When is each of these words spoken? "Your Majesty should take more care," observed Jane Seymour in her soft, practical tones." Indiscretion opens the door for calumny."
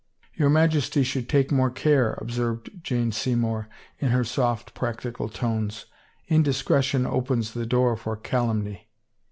"Your 0.39 0.49
Majesty 0.49 1.03
should 1.03 1.29
take 1.29 1.51
more 1.51 1.69
care," 1.69 2.17
observed 2.19 2.71
Jane 2.81 3.11
Seymour 3.11 3.69
in 3.99 4.09
her 4.09 4.23
soft, 4.23 4.73
practical 4.73 5.29
tones." 5.29 5.85
Indiscretion 6.37 7.05
opens 7.05 7.53
the 7.53 7.67
door 7.67 7.95
for 7.95 8.17
calumny." 8.17 8.89